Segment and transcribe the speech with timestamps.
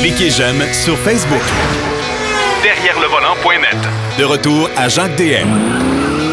[0.00, 1.42] Cliquez j'aime sur Facebook.
[2.62, 3.76] Derrière le volant.net.
[4.18, 5.48] De retour à Jacques DM.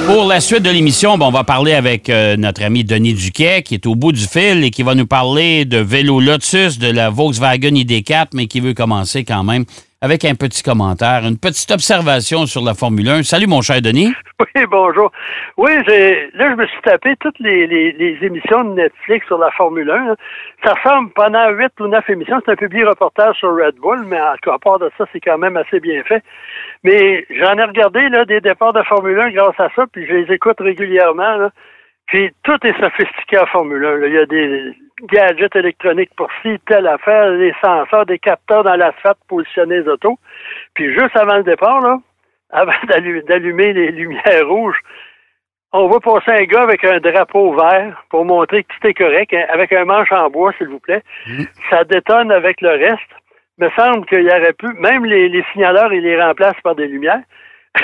[0.08, 3.62] Pour la suite de l'émission, bon, on va parler avec euh, notre ami Denis Duquet,
[3.62, 6.90] qui est au bout du fil et qui va nous parler de vélo Lotus, de
[6.90, 9.66] la Volkswagen ID4, mais qui veut commencer quand même
[10.02, 13.24] avec un petit commentaire, une petite observation sur la Formule 1.
[13.24, 14.14] Salut, mon cher Denis.
[14.40, 15.12] Oui, bonjour.
[15.58, 20.16] Oui, là, je me suis tapé toutes les, émissions de Netflix sur la Formule 1.
[20.64, 22.40] Ça ressemble pendant huit ou neuf émissions.
[22.46, 25.58] C'est un public reportage sur Red Bull, mais à part de ça, c'est quand même
[25.58, 26.24] assez bien fait.
[26.84, 30.14] Mais j'en ai regardé là, des départs de Formule 1 grâce à ça, puis je
[30.14, 31.50] les écoute régulièrement.
[32.06, 34.06] Puis tout est sophistiqué en Formule 1.
[34.06, 38.76] Il y a des gadgets électroniques pour ci, telle affaire, des senseurs, des capteurs dans
[38.76, 40.18] l'asphalte pour positionner les autos.
[40.74, 41.98] Puis juste avant le départ, là,
[42.50, 42.72] avant
[43.28, 44.80] d'allumer les lumières rouges,
[45.74, 49.34] on va passer un gars avec un drapeau vert pour montrer que tout est correct,
[49.34, 51.04] hein, avec un manche en bois, s'il vous plaît.
[51.28, 51.44] Mmh.
[51.70, 53.12] Ça détonne avec le reste.
[53.58, 56.76] Il me semble qu'il y aurait pu, même les, les signaleurs, ils les remplacent par
[56.76, 57.22] des lumières.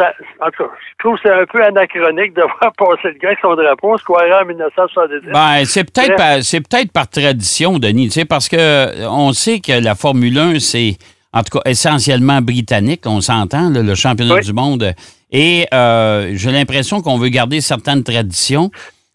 [0.00, 3.28] en tout cas, je trouve que c'est un peu anachronique de voir passer le gars
[3.28, 5.30] avec son drapeau, se croirait en 1970.
[5.32, 9.32] Ben, c'est peut-être par, c'est peut-être par tradition, Denis, tu sais, parce que euh, on
[9.32, 10.96] sait que la Formule 1, c'est
[11.32, 14.92] en tout cas essentiellement britannique, on s'entend, le championnat du monde.
[15.30, 18.70] Et euh, j'ai l'impression qu'on veut garder certaines traditions.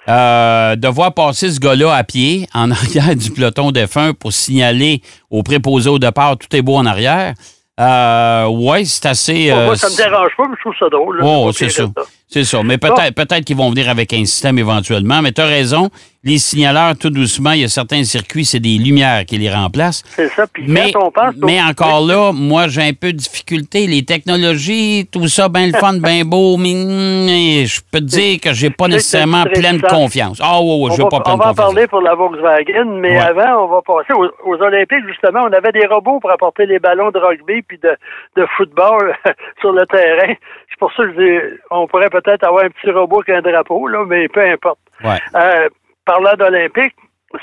[0.09, 5.01] Euh, de voir passer ce gars-là à pied en arrière du peloton F1 pour signaler
[5.29, 7.33] au préposé au départ tout est beau en arrière.
[7.79, 9.51] Euh, oui, c'est assez.
[9.53, 11.19] moi, ça me dérange pas, mais je trouve ça drôle.
[11.23, 11.85] Oh, c'est ça.
[12.27, 12.61] C'est ça.
[12.63, 15.21] Mais peut-être peut-être qu'ils vont venir avec un système éventuellement.
[15.21, 15.89] Mais tu as raison.
[16.23, 20.03] Les signaleurs, tout doucement, il y a certains circuits, c'est des lumières qui les remplacent.
[20.09, 20.45] C'est ça.
[20.45, 23.87] Puis mais, on pense, mais encore là, moi, j'ai un peu de difficulté.
[23.87, 28.51] Les technologies, tout ça, bien le fun, bien beau, mais je peux te dire que
[28.51, 30.41] j'ai pas nécessairement pleine confiance.
[30.43, 31.33] Ah oui, oui, je pas pleine confiance.
[31.33, 35.43] On va en parler pour la Volkswagen, mais avant, on va passer aux, Olympiques, justement.
[35.47, 37.95] On avait des robots pour apporter les ballons de rugby puis de,
[38.35, 39.15] de football
[39.61, 40.33] sur le terrain.
[40.69, 43.41] C'est pour ça que je dis, on pourrait peut-être avoir un petit robot avec un
[43.41, 44.79] drapeau, là, mais peu importe.
[45.03, 45.69] Euh,
[46.05, 46.95] parlant d'Olympique,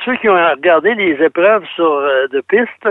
[0.04, 2.88] ceux qui ont regardé les épreuves sur euh, de piste,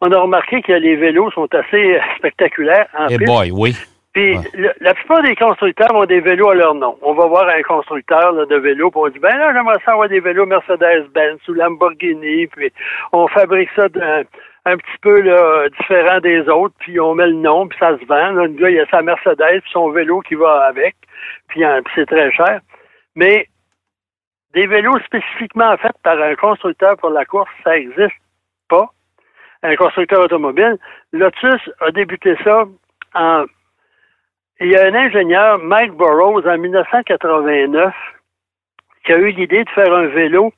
[0.00, 3.76] on a remarqué que les vélos sont assez euh, spectaculaires en eh boy, oui.
[4.14, 4.36] Puis
[4.80, 6.96] la plupart des constructeurs ont des vélos à leur nom.
[7.02, 10.08] On va voir un constructeur de vélos, puis on dit ben là, j'aimerais ça avoir
[10.08, 12.72] des vélos Mercedes-Benz ou Lamborghini, puis
[13.12, 13.88] on fabrique ça
[14.68, 15.22] un petit peu
[15.78, 18.32] différent des autres, puis on met le nom, puis ça se vend.
[18.32, 20.96] Là, le gars, il a sa Mercedes, puis son vélo qui va avec,
[21.48, 22.60] puis, hein, c'est très cher.
[23.14, 23.48] Mais
[24.54, 28.16] des vélos spécifiquement faits par un constructeur pour la course, ça n'existe
[28.68, 28.86] pas.
[29.62, 30.78] Un constructeur automobile.
[31.12, 32.64] Lotus a débuté ça
[33.14, 33.44] en...
[34.60, 37.94] Il y a un ingénieur, Mike Burroughs, en 1989,
[39.04, 40.52] qui a eu l'idée de faire un vélo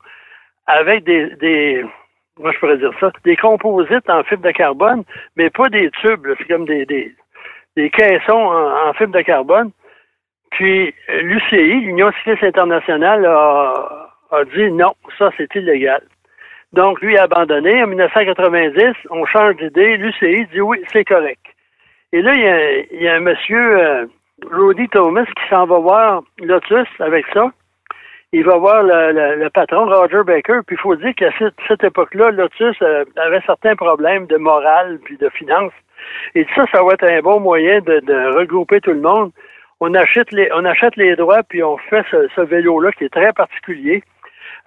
[0.67, 1.85] avec des
[2.41, 5.05] moi je pourrais dire ça, des composites en fibre de carbone,
[5.37, 7.15] mais pas des tubes, c'est comme des,
[7.77, 9.71] caissons en, fibre de carbone.
[10.51, 10.93] Puis
[11.23, 16.03] l'UCI, l'Union cycliste internationale, a, dit non, ça c'est illégal.
[16.73, 17.83] Donc lui a abandonné.
[17.83, 19.97] En 1990, on change d'idée.
[19.97, 21.45] L'UCI dit oui, c'est correct.
[22.13, 24.07] Et là, il y a, il y a un monsieur, euh,
[24.51, 27.53] Rudy Thomas, qui s'en va voir Lotus avec ça
[28.33, 32.31] il va voir le, patron, Roger Baker, puis il faut dire qu'à cette, cette époque-là,
[32.31, 35.73] Lotus euh, avait certains problèmes de morale puis de finances.
[36.35, 39.33] Et ça, ça va être un bon moyen de, regrouper tout le monde.
[39.81, 43.33] On achète les, on achète les droits, puis on fait ce, vélo-là qui est très
[43.33, 44.03] particulier.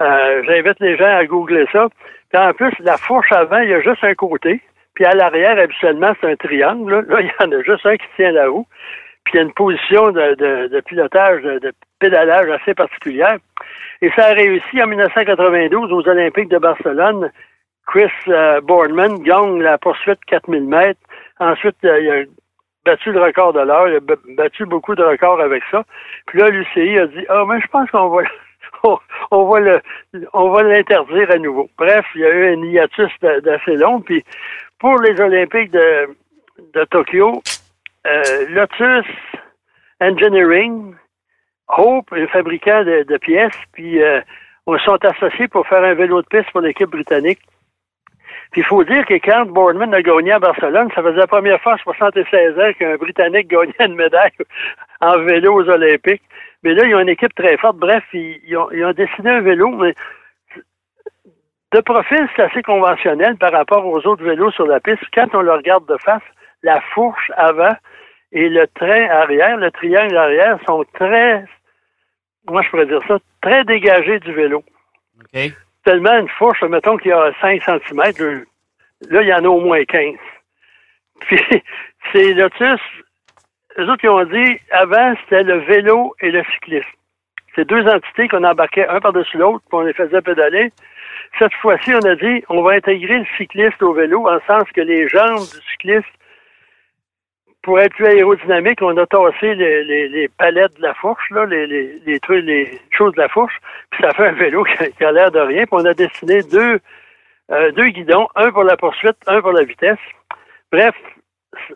[0.01, 1.87] Euh, j'invite les gens à googler ça.
[2.31, 4.61] Puis en plus, la fourche avant, il y a juste un côté.
[4.95, 7.05] Puis à l'arrière, habituellement, c'est un triangle.
[7.07, 7.21] Là.
[7.21, 8.67] il y en a juste un qui tient roue.
[9.23, 13.37] Puis il y a une position de, pilotage, de, pédalage assez particulière.
[14.01, 17.31] Et ça a réussi en 1992 aux Olympiques de Barcelone.
[17.87, 20.99] Chris euh, Boardman gagne la poursuite 4000 mètres.
[21.39, 22.23] Ensuite, il a
[22.85, 23.87] battu le record de l'heure.
[23.87, 23.99] Il a
[24.37, 25.83] battu beaucoup de records avec ça.
[26.27, 28.23] Puis là, l'UCI a dit, ah, mais je pense qu'on va,
[29.31, 29.79] on va
[30.33, 31.69] on va l'interdire à nouveau.
[31.77, 34.01] Bref, il y a eu un hiatus d'assez long.
[34.01, 34.23] Puis
[34.79, 37.41] pour les Olympiques de Tokyo,
[38.07, 39.07] euh, Lotus
[40.01, 40.95] Engineering,
[41.69, 44.21] Hope, un fabricant de, pièces, puis euh,
[44.65, 47.39] on sont associés pour faire un vélo de piste pour l'équipe britannique.
[48.51, 51.59] Puis il faut dire que quand Boardman a gagné à Barcelone, ça faisait la première
[51.61, 54.31] fois en 76 ans qu'un Britannique gagnait une médaille
[55.01, 56.21] en vélo aux Olympiques.
[56.61, 57.77] Mais là, ils ont une équipe très forte.
[57.77, 59.95] Bref, ils, ont, ils ont dessiné un vélo, mais
[61.73, 65.03] de profil, c'est assez conventionnel par rapport aux autres vélos sur la piste.
[65.13, 66.21] Quand on le regarde de face,
[66.61, 67.73] la fourche avant,
[68.33, 71.45] et le train arrière, le triangle arrière sont très,
[72.49, 74.63] moi je pourrais dire ça, très dégagés du vélo.
[75.85, 78.45] Tellement une fourche, mettons qu'il y a 5 cm,
[79.09, 80.15] Là, il y en a au moins 15.
[81.27, 81.39] Puis,
[82.11, 82.79] c'est Lotus,
[83.77, 86.87] eux autres qui ont dit, avant, c'était le vélo et le cyclisme.
[87.55, 90.71] C'est deux entités qu'on embarquait un par-dessus l'autre, puis on les faisait pédaler.
[91.37, 94.81] Cette fois-ci, on a dit, on va intégrer le cycliste au vélo, en sens que
[94.81, 96.09] les jambes du cycliste,
[97.63, 101.65] pour être plus aérodynamique, on a tassé les, les, palettes de la fourche, là, les,
[102.05, 103.57] les, trucs, les choses de la fourche,
[103.89, 104.63] puis ça fait un vélo
[104.97, 105.63] qui a, l'air de rien.
[105.63, 106.79] Puis on a dessiné deux,
[107.51, 109.97] euh, deux guidons, un pour la poursuite, un pour la vitesse.
[110.71, 110.93] Bref,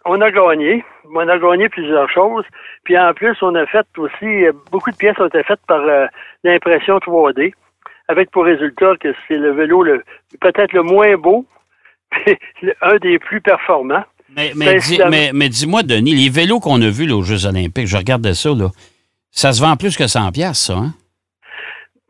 [0.06, 0.84] on a gagné.
[1.06, 2.46] On a gagné plusieurs choses.
[2.84, 6.06] Puis en plus, on a fait aussi, beaucoup de pièces ont été faites par euh,
[6.44, 7.54] l'impression 3D,
[8.10, 10.04] avec pour résultat que c'est le vélo le
[10.42, 11.46] peut-être le moins beau,
[12.82, 14.04] un des plus performants.
[14.36, 18.34] Mais, mais, dis, moi Denis, les vélos qu'on a vus aux Jeux olympiques, je regardais
[18.34, 18.70] ça, là,
[19.32, 20.94] ça se vend plus que 100 pièces ça, hein?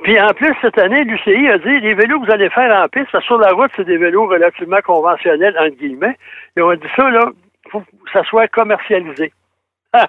[0.03, 2.87] Puis en plus, cette année, l'UCI a dit les vélos que vous allez faire en
[2.87, 6.15] piste, sur la route, c'est des vélos relativement conventionnels, entre guillemets.
[6.55, 7.31] Et on a dit ça, là,
[7.71, 9.33] faut que ça soit commercialisé.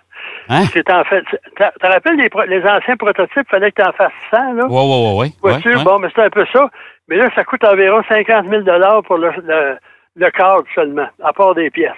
[0.50, 0.62] Hein?
[0.72, 1.22] C'est en fait.
[1.30, 4.66] Tu te rappelles les, les, anciens prototypes, il fallait que tu en fasses 100, là?
[4.66, 5.84] Oui, oui, oui.
[5.84, 6.70] Bon, mais c'est un peu ça.
[7.06, 8.62] Mais là, ça coûte environ 50 000
[9.02, 9.76] pour le, le,
[10.26, 11.92] cadre seulement, à part des pièces.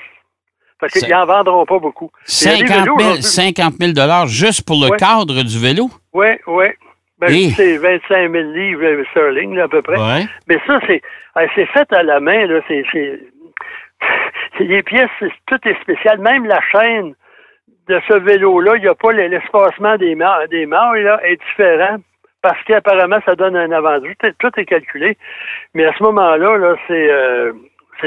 [0.79, 2.11] Parce qu'ils n'en vendront pas beaucoup.
[2.25, 5.91] 50 000, juste pour le cadre du vélo?
[6.13, 6.67] Oui, oui.
[7.19, 10.27] Ben, c'est 25 000 livres sterling, à peu près.
[10.49, 12.47] Mais ça, c'est fait à la main.
[12.47, 12.83] Là, c'est
[14.61, 15.11] les pièces,
[15.47, 16.19] tout est spécial.
[16.19, 17.15] Même la chaîne
[17.89, 21.99] de ce vélo-là, il n'y a pas l'espacement des mailles, des mailles là, est différent
[22.43, 24.15] parce qu'apparemment, ça donne un avantage.
[24.39, 25.19] Tout est, calculé.
[25.75, 27.53] Mais à ce moment-là, là, c'est euh,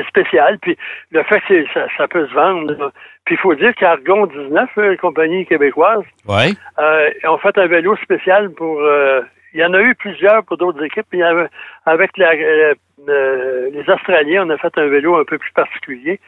[0.07, 0.57] spécial.
[0.59, 0.77] Puis
[1.11, 1.65] le fait que
[1.97, 2.91] ça, peut se vendre.
[3.25, 6.51] Puis il faut dire qu'Argon 19, une compagnie québécoise, ouais.
[6.79, 8.81] euh, ont fait un vélo spécial pour.
[8.81, 9.21] Euh,
[9.53, 11.05] il y en a eu plusieurs pour d'autres équipes.
[11.09, 11.21] Puis
[11.85, 12.31] avec la,
[13.09, 16.19] euh, les Australiens, on a fait un vélo un peu plus particulier.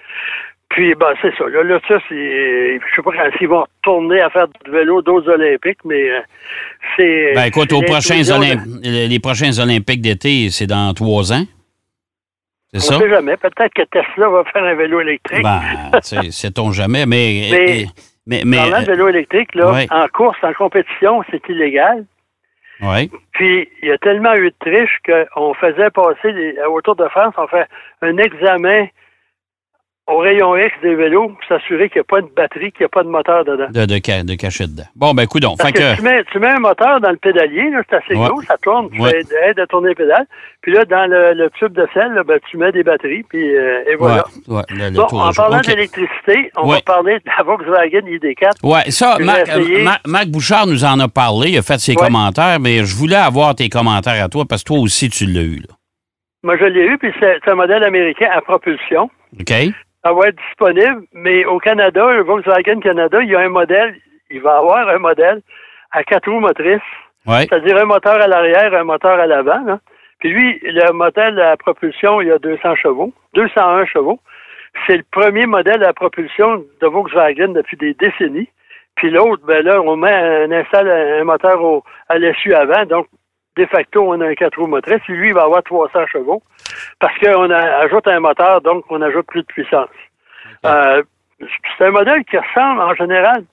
[0.69, 1.47] Puis, ben, c'est ça.
[1.47, 2.79] Là, là ça, c'est.
[2.79, 6.19] Je sais pas quand ils vont retourner à faire du vélo d'autres Olympiques, mais euh,
[6.97, 7.33] c'est.
[7.33, 8.21] Ben, écoute, aux prochains
[8.83, 11.43] les prochains Olympiques d'été, c'est dans trois ans.
[12.79, 12.95] Ça?
[12.95, 13.37] On ne sait jamais.
[13.37, 15.43] Peut-être que Tesla va faire un vélo électrique.
[15.43, 15.61] Ben,
[16.01, 17.49] sait-on jamais, mais.
[17.51, 17.85] mais,
[18.27, 22.05] mais, mais, parlant de vélo électrique, là, en course, en compétition, c'est illégal.
[22.81, 23.09] Oui.
[23.31, 27.33] Puis, il y a tellement eu de triche qu'on faisait passer, au Tour de France,
[27.37, 27.67] on fait
[28.01, 28.87] un examen
[30.07, 32.85] au rayon X des vélos pour s'assurer qu'il n'y a pas de batterie, qu'il n'y
[32.85, 33.67] a pas de moteur dedans.
[33.69, 34.83] De, de, dedans.
[34.95, 35.57] Bon, ben, coup donc.
[35.57, 39.01] tu, mets, tu mets un moteur dans le pédalier, c'est assez gros, ça tourne, tu
[39.01, 39.23] ouais.
[39.23, 40.27] fais à tourner les pédales.
[40.61, 43.95] Puis là, dans le, tube de sel, ben, tu mets des batteries, puis euh, et
[43.95, 44.25] voilà.
[44.47, 48.51] Ouais, le, bon, en parlant d'électricité, on va parler de la Volkswagen ID4.
[48.63, 49.17] Oui, ça,
[50.05, 53.55] Marc, Bouchard nous en a parlé, il a fait ses commentaires, mais je voulais avoir
[53.55, 55.61] tes commentaires à toi, parce que toi aussi, tu l'as eu.
[55.67, 55.75] Là.
[56.43, 59.09] Moi, je l'ai eu, puis c'est un modèle américain à propulsion.
[59.39, 59.53] OK
[60.05, 63.95] ça va être disponible, mais au Canada, le Volkswagen Canada, il y a un modèle,
[64.29, 65.41] il va avoir un modèle
[65.91, 66.81] à quatre roues motrices.
[67.27, 69.79] C'est-à-dire un moteur à l'arrière, un moteur à l'avant.
[70.19, 74.19] Puis lui, le modèle à propulsion, il y a 200 chevaux, 201 chevaux.
[74.85, 78.49] C'est le premier modèle à propulsion de Volkswagen depuis des décennies.
[78.95, 83.07] Puis l'autre, ben là, on met, on installe un moteur au, à l'essuie avant, donc
[83.55, 85.05] de facto, on a un 4 roues motrices.
[85.07, 86.41] Lui, il va avoir 300 chevaux
[86.99, 89.89] parce qu'on ajoute un moteur, donc on ajoute plus de puissance.
[90.65, 91.03] Euh,
[91.39, 93.43] c'est un modèle qui ressemble en général.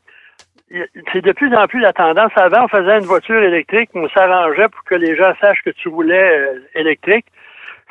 [1.12, 2.32] C'est de plus en plus la tendance.
[2.36, 5.90] Avant, on faisait une voiture électrique, on s'arrangeait pour que les gens sachent que tu
[5.90, 7.26] voulais euh, électrique.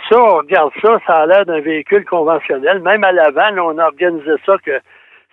[0.10, 2.80] Ça, on regarde ça, ça a l'air d'un véhicule conventionnel.
[2.82, 4.80] Même à l'avant, on a organisé ça que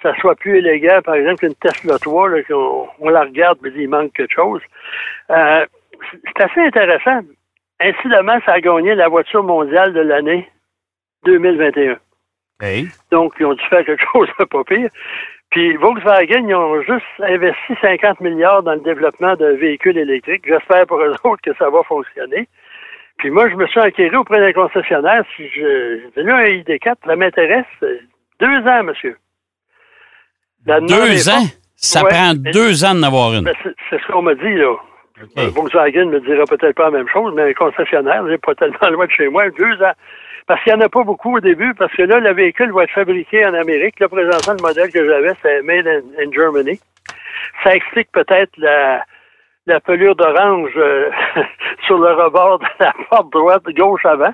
[0.03, 1.01] ça soit plus élégant.
[1.03, 2.43] Par exemple, une Tesla 3, là,
[3.01, 4.61] on, la regarde, mais il manque quelque chose.
[5.31, 5.65] Euh,
[6.11, 7.21] c'est assez intéressant.
[7.81, 10.49] Incidemment, ça a gagné la voiture mondiale de l'année
[11.25, 11.97] 2021.
[13.13, 14.91] Donc, ils ont dû faire quelque chose de pas pire.
[15.51, 20.45] Puis Volkswagen, ils ont juste investi 50 milliards dans le développement de véhicules électriques.
[20.47, 22.49] J'espère pour eux autres que ça va fonctionner.
[23.19, 25.25] Puis moi, je me suis enquéré auprès d'un concessionnaire.
[25.37, 27.67] Si j'ai là un ID4, ça m'intéresse.
[28.41, 29.17] Deux ans, monsieur.
[30.67, 31.45] deux ans?
[31.75, 33.45] Ça prend deux ans d'en avoir une.
[33.45, 34.75] Ben, c'est ce qu'on m'a dit, là.
[35.39, 38.89] Euh, Volkswagen me dira peut-être pas la même chose, mais un concessionnaire, n'est pas tellement
[38.91, 39.93] loin de chez moi, deux ans.
[40.47, 42.85] Parce qu'il n'y en a pas beaucoup au début, parce que là, le véhicule va
[42.85, 44.01] être fabriqué en Amérique.
[44.01, 46.81] Là, présentement, le modèle que j'avais, c'est Made in, Germany.
[47.63, 49.05] Ça explique peut-être la,
[49.67, 51.11] la pelure d'orange euh,
[51.87, 54.33] sur le rebord de la porte droite, gauche avant.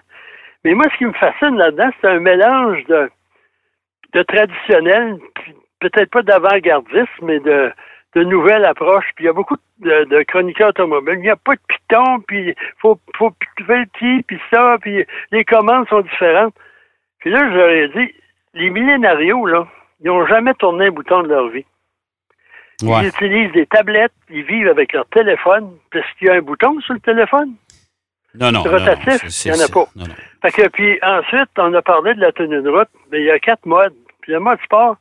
[0.64, 3.10] Mais moi, ce qui me fascine là-dedans, c'est un mélange de,
[4.12, 5.18] de traditionnel,
[5.80, 7.72] peut-être pas d'avant-gardisme, mais de,
[8.14, 9.10] de nouvelles approches.
[9.14, 11.18] Puis il y a beaucoup de, de chroniqueurs automobiles.
[11.18, 15.44] Il n'y a pas de piton, puis il faut, faut petit, puis ça, puis les
[15.44, 16.54] commandes sont différentes.
[17.18, 18.14] Puis là, je leur ai dit,
[18.54, 19.66] les millénarios, là,
[20.00, 21.64] ils n'ont jamais tourné un bouton de leur vie.
[22.82, 25.76] Ils utilisent des tablettes, ils vivent avec leur téléphone.
[25.94, 27.54] Est-ce qu'il y a un bouton sur le téléphone?
[28.34, 28.62] Non, non.
[28.62, 29.86] Rotatif, il n'y en a pas.
[30.42, 33.30] Fait que, puis ensuite, on a parlé de la tenue de route, mais il y
[33.30, 33.94] a quatre modes.
[34.22, 34.96] Puis le mode sport,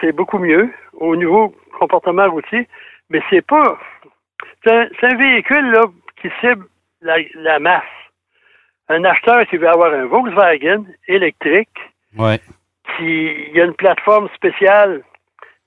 [0.00, 2.68] c'est beaucoup mieux au niveau comportement routier,
[3.08, 3.78] mais c'est pas.
[4.64, 5.84] C'est un, véhicule là,
[6.20, 6.66] qui cible
[7.00, 7.82] la, masse.
[8.88, 11.68] Un acheteur qui veut avoir un Volkswagen électrique,
[12.18, 12.38] ouais.
[12.96, 15.02] qui il y a une plateforme spéciale.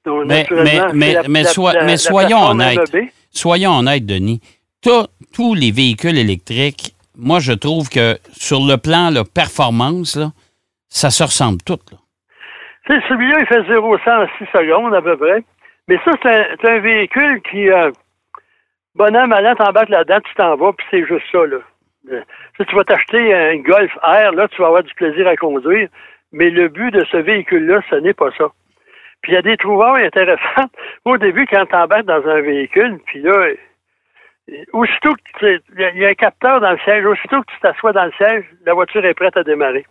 [0.06, 0.46] mais,
[0.94, 2.96] mais, mais, soyons honnêtes.
[3.32, 4.42] Soyons honnêtes, Denis.
[4.82, 10.32] Tous les véhicules électriques, moi, je trouve que sur le plan de performance, là,
[10.90, 11.80] ça se ressemble tout.
[12.88, 15.44] Celui-là, il fait 0 en 6 secondes à peu près.
[15.88, 17.92] Mais ça, c'est un, véhicule qui, euh,
[18.96, 21.46] bonhomme, allant t'embarques là-dedans, tu t'en vas, puis c'est juste ça.
[21.46, 21.58] Là.
[22.12, 22.22] Euh,
[22.58, 25.90] si tu vas t'acheter un Golf R, là, tu vas avoir du plaisir à conduire.
[26.32, 28.48] Mais le but de ce véhicule-là, ce n'est pas ça.
[29.22, 30.72] Puis il y a des trouvailles intéressantes.
[31.06, 33.50] Au début, quand tu embarques dans un véhicule, puis là,
[34.74, 38.06] aussitôt que il y a un capteur dans le siège, aussitôt que tu t'assois dans
[38.06, 39.86] le siège, la voiture est prête à démarrer.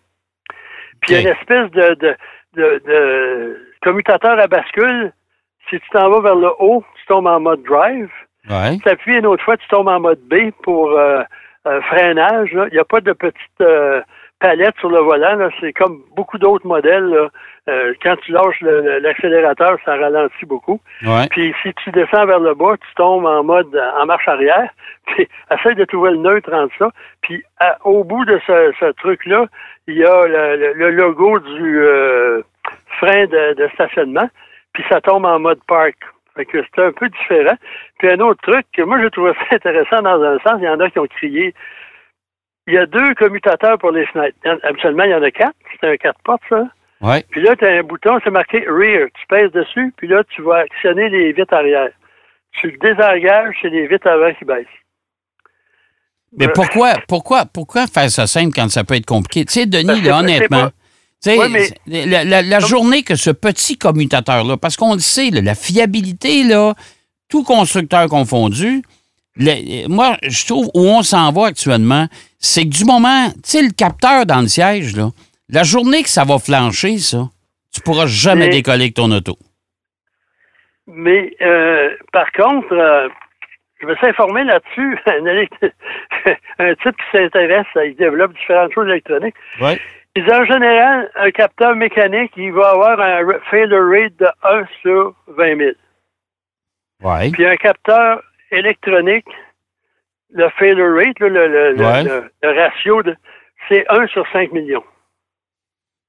[1.00, 2.16] Puis il y a une espèce de, de,
[2.54, 5.12] de, commutateur à bascule.
[5.70, 8.10] Si tu t'en vas vers le haut, tu tombes en mode drive.
[8.50, 8.78] Ouais.
[8.78, 11.22] Tu appuies une autre fois, tu tombes en mode B pour euh,
[11.66, 12.50] euh, freinage.
[12.52, 14.02] Il n'y a pas de petite euh,
[14.42, 15.48] palette sur le volant.
[15.60, 17.30] C'est comme beaucoup d'autres modèles.
[18.02, 20.80] quand tu lâches l'accélérateur, ça ralentit beaucoup.
[21.30, 24.68] Puis si tu descends vers le bas, tu tombes en mode en marche arrière.
[25.06, 26.90] Puis essaye de trouver le neutre entre ça.
[27.22, 27.42] Puis
[27.84, 29.46] au bout de ce, truc-là,
[29.86, 31.82] il y a le, logo du
[32.98, 34.28] frein de stationnement.
[34.72, 35.96] Puis ça tombe en mode park.
[36.34, 37.56] Fait que c'est un peu différent.
[37.98, 40.68] Puis un autre truc que moi, je trouve ça intéressant dans un sens, il y
[40.68, 41.54] en a qui ont crié.
[42.66, 44.36] Il y a deux commutateurs pour les fenêtres.
[44.62, 45.56] Habituellement, il y en a quatre.
[45.80, 46.64] C'est un quatre portes, ça.
[47.00, 47.24] Ouais.
[47.30, 49.08] Puis là, tu as un bouton, c'est marqué Rear.
[49.14, 51.90] Tu pèses dessus, puis là, tu vas actionner les vitres arrière.
[52.60, 54.66] Tu le désengages, c'est les vitres avant qui baissent.
[56.38, 59.44] Mais euh, pourquoi, pourquoi, pourquoi faire ça simple quand ça peut être compliqué?
[59.44, 60.70] Tu sais, Denis, honnêtement,
[61.26, 66.74] la, journée que ce petit commutateur-là, parce qu'on le sait, la fiabilité, là,
[67.28, 68.82] tout constructeur confondu,
[69.88, 72.06] moi, je trouve où on s'en va actuellement,
[72.42, 75.08] c'est que du moment, tu sais, le capteur dans le siège, là,
[75.48, 77.28] la journée que ça va flancher, ça,
[77.72, 79.36] tu pourras jamais décoller avec ton auto.
[80.88, 83.08] Mais, euh, par contre, euh,
[83.80, 84.98] je me suis informé là-dessus.
[86.58, 89.36] un, type qui s'intéresse, il développe différentes choses électroniques.
[89.60, 89.78] Ouais.
[90.16, 95.56] En général, un capteur mécanique, il va avoir un failure rate de 1 sur 20
[95.56, 95.70] 000.
[97.02, 97.30] Ouais.
[97.30, 99.26] Puis un capteur électronique,
[100.32, 103.02] le failure rate, le, ratio,
[103.68, 104.84] c'est 1 sur 5 millions.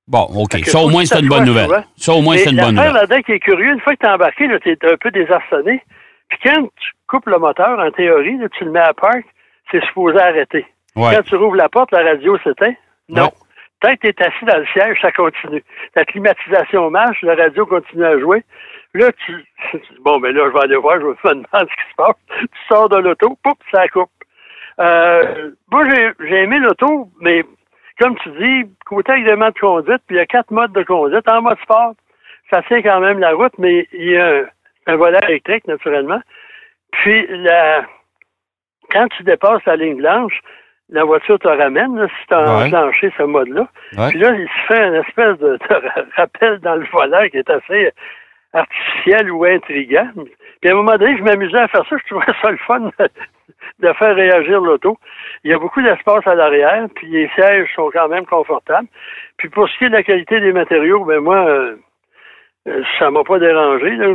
[0.07, 0.57] Bon, OK.
[0.65, 1.69] Ça, au moins, c'est une bonne nouvelle.
[1.95, 2.93] Ça, au moins, c'est une bonne nouvelle.
[2.93, 5.81] là-dedans qui est curieux, une fois que tu es embarqué, tu es un peu désarçonné.
[6.29, 9.23] Puis quand tu coupes le moteur, en théorie, tu le mets à park,
[9.71, 10.65] c'est supposé arrêter.
[10.95, 12.73] Quand tu rouvres la porte, la radio s'éteint.
[13.09, 13.31] Non.
[13.81, 15.63] Quand tu es assis dans le siège, ça continue.
[15.95, 18.43] La climatisation marche, la radio continue à jouer.
[18.93, 19.45] Là, tu.
[20.01, 22.15] Bon, mais là, je vais aller voir, je vais me demander ce qui se passe.
[22.39, 24.09] Tu sors de l'auto, poup, ça coupe.
[24.79, 25.83] Euh, moi,
[26.19, 27.43] j'ai aimé l'auto, mais
[27.99, 31.27] comme tu dis, côté agrément de conduite, puis il y a quatre modes de conduite.
[31.27, 31.93] En mode sport,
[32.51, 34.43] ça tient quand même la route, mais il y a
[34.87, 36.21] un, volant électrique, naturellement.
[36.91, 37.85] Puis, la,
[38.91, 40.39] quand tu dépasses la ligne blanche,
[40.89, 43.67] la voiture te ramène, si tu as enclenché ce mode-là.
[44.09, 45.57] Puis là, il se fait une espèce de,
[46.15, 47.91] rappel dans le volant qui est assez
[48.53, 50.09] artificiel ou intriguant.
[50.61, 51.95] Puis à un moment donné, je m'amusais à faire ça.
[51.97, 52.89] Je trouvais ça le fun
[53.79, 54.97] de faire réagir l'auto.
[55.43, 58.87] Il y a beaucoup d'espace à l'arrière, puis les sièges sont quand même confortables.
[59.37, 61.75] Puis pour ce qui est de la qualité des matériaux, ben moi, euh,
[62.67, 63.91] euh, ça m'a pas dérangé.
[63.95, 64.07] Là.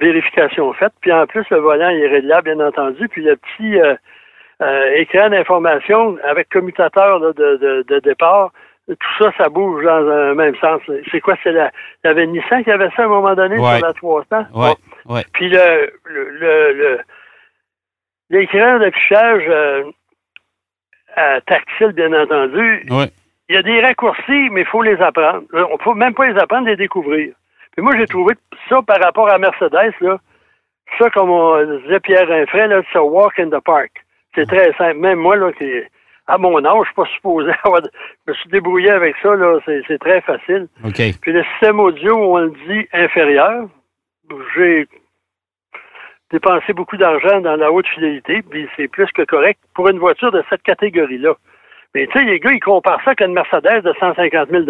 [0.00, 0.92] vérification faite.
[1.00, 3.08] Puis en plus, le volant est réglable, bien entendu.
[3.08, 3.80] Puis le petit...
[3.80, 3.94] Euh,
[4.62, 8.52] euh, écran d'information avec commutateur de, départ,
[8.88, 10.80] tout ça, ça bouge dans un même sens.
[11.10, 11.36] C'est quoi?
[11.42, 11.70] C'est la,
[12.04, 14.26] il y avait Nissan qui avait ça à un moment donné sur la 300.
[14.54, 14.74] Ouais,
[15.06, 15.22] ouais.
[15.32, 16.98] Puis le, le,
[18.30, 22.86] l'écran d'affichage euh, tactile, bien entendu,
[23.48, 25.42] il y a des raccourcis, mais il faut les apprendre.
[25.52, 27.34] On ne faut même pas les apprendre, les découvrir.
[27.72, 28.34] Puis moi, j'ai trouvé
[28.68, 30.18] ça par rapport à Mercedes, là,
[30.98, 33.90] ça, comme on disait Pierre Rinfray, là, c'est walk in the park.
[34.34, 34.98] C'est très simple.
[34.98, 35.70] Même moi, là, qui,
[36.30, 37.82] à mon âge, je suis pas supposé avoir...
[38.26, 39.58] Je me suis débrouillé avec ça, là.
[39.66, 40.68] C'est très facile.
[40.82, 43.68] Puis le système audio, on le dit inférieur.
[44.56, 44.86] J'ai
[46.30, 50.30] dépensé beaucoup d'argent dans la haute fidélité, puis c'est plus que correct pour une voiture
[50.30, 51.34] de cette catégorie-là.
[51.94, 54.62] Mais tu sais, les gars, ils comparent ça qu'une Mercedes de 150 000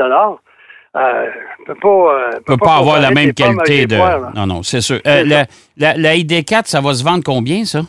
[0.97, 1.26] euh,
[1.67, 3.97] peut pas, euh, peut, pas, avoir la même qualité de.
[4.35, 4.99] non, non, c'est sûr.
[5.07, 7.83] Euh, la, la, ID4, ça va se vendre combien, ça?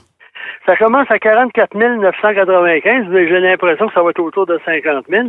[0.72, 5.06] Ça commence à 44 995, mais j'ai l'impression que ça va être autour de 50
[5.10, 5.28] 000.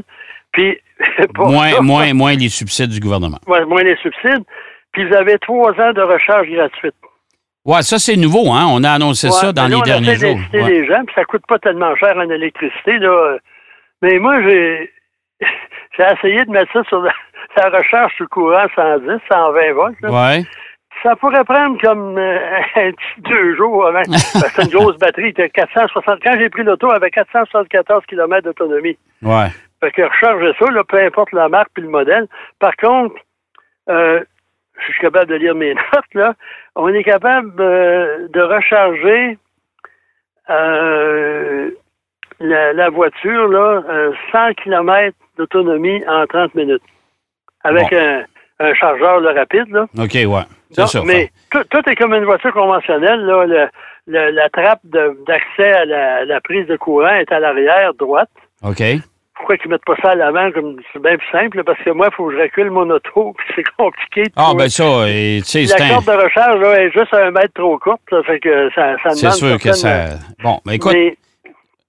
[0.52, 0.78] Puis,
[1.36, 3.38] moins, moins, moins les subsides du gouvernement.
[3.48, 4.44] Ouais, moins les subsides.
[4.92, 6.94] Puis, vous avez trois ans de recharge gratuite.
[7.64, 8.66] Oui, ça, c'est nouveau, hein?
[8.70, 10.38] On a annoncé ça dans les derniers jours.
[10.52, 10.62] Ouais.
[10.62, 13.38] les gens, puis ça coûte pas tellement cher en électricité, là.
[14.00, 14.92] Mais moi, j'ai,
[15.98, 17.12] essayé de mettre ça sur la,
[17.56, 19.96] recharge sur courant 110, 120 volts.
[20.02, 20.44] Ouais.
[21.02, 22.38] Ça pourrait prendre comme euh,
[22.76, 24.02] un petit deux jours avant.
[24.04, 25.34] c'est une grosse batterie.
[25.34, 26.20] 460.
[26.22, 28.96] Quand j'ai pris l'auto, avec 474 km d'autonomie.
[29.22, 29.48] Ouais.
[29.80, 32.28] Fait que recharger ça, là, peu importe la marque puis le modèle.
[32.60, 33.16] Par contre,
[33.88, 34.20] euh,
[34.78, 36.34] je suis capable de lire mes notes, là.
[36.76, 39.38] On est capable euh, de recharger
[40.50, 41.70] euh,
[42.38, 43.82] la, voiture, là,
[44.30, 46.82] 100 km d'autonomie en 30 minutes.
[47.64, 48.24] Avec un,
[48.74, 49.86] chargeur rapide, là.
[49.98, 50.46] OK, ouais.
[50.72, 51.02] Ça.
[51.04, 53.68] Mais tout, est comme une voiture conventionnelle, là.
[54.06, 58.30] la trappe d'accès à la, la, prise de courant est à l'arrière droite.
[58.62, 58.82] OK
[59.42, 60.48] pourquoi ils mettent pas ça à l'avant
[60.92, 63.46] c'est bien plus simple parce que moi il faut que je recule mon auto puis
[63.56, 67.26] c'est compliqué ah ben ça tu sais la corde de recharge là, est juste à
[67.26, 70.76] un mètre trop courte ça fait que ça, ça c'est sûr que ça bon mais
[70.76, 70.94] écoute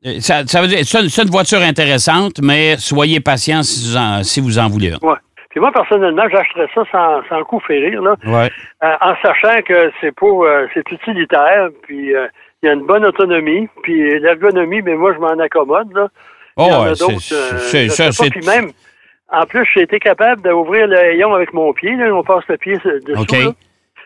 [0.05, 4.23] euh, ça, ça, veut dire c'est une voiture intéressante mais soyez patient si vous en,
[4.23, 4.93] si vous en voulez
[5.53, 8.49] puis moi personnellement j'achèterais ça sans, sans coup férir là ouais.
[8.83, 13.05] Euh, en sachant que c'est pour euh, c'est utilitaire puis il y a une bonne
[13.05, 16.09] autonomie puis l'ergonomie mais moi je m'en accommode là
[16.55, 18.11] Oh, c'est ça.
[18.11, 18.71] C'est Puis même,
[19.31, 21.95] en plus, j'ai été capable d'ouvrir le rayon avec mon pied.
[21.95, 23.21] Là, on passe le pied dessous.
[23.21, 23.31] OK.
[23.31, 23.51] Là.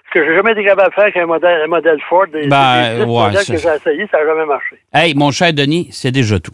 [0.08, 2.28] Ce que j'ai jamais été capable de faire avec un modèle, un modèle Ford.
[2.32, 4.78] Des, ben, ouais, que j'ai essayé, ça n'a jamais marché.
[4.94, 6.54] Hey, mon cher Denis, c'est déjà tout.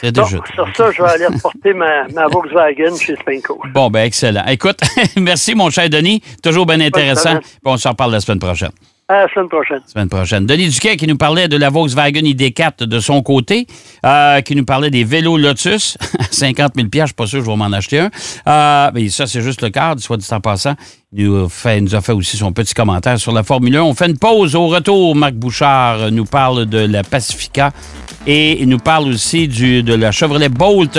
[0.00, 0.52] C'est déjà tout.
[0.54, 3.60] Sur ça, je vais aller reporter ma, ma, Volkswagen chez Spenco.
[3.72, 4.44] Bon, ben excellent.
[4.46, 4.80] Écoute,
[5.16, 6.22] merci, mon cher Denis.
[6.42, 7.38] Toujours bien intéressant.
[7.62, 8.72] Bon, on s'en reparle la semaine prochaine.
[9.08, 9.80] À la semaine prochaine.
[9.86, 10.46] Semaine prochaine.
[10.46, 13.66] Denis Duquet qui nous parlait de la Volkswagen ID4 de son côté,
[14.06, 15.98] euh, qui nous parlait des vélos Lotus.
[16.30, 18.10] 50 000 je ne suis pas sûr que je vais m'en acheter un.
[18.46, 20.74] Euh, mais ça, c'est juste le cadre, soit dit en passant.
[21.12, 23.82] Il nous, fait, nous a fait aussi son petit commentaire sur la Formule 1.
[23.82, 24.54] On fait une pause.
[24.54, 27.70] Au retour, Marc Bouchard nous parle de la Pacifica
[28.26, 30.98] et il nous parle aussi du, de la Chevrolet Bolt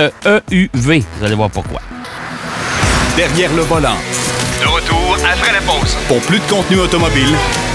[0.51, 1.03] EUV.
[1.17, 1.81] Vous allez voir pourquoi.
[3.15, 3.95] Derrière le volant.
[4.59, 5.95] De retour après la pause.
[6.07, 7.29] Pour plus de contenu automobile,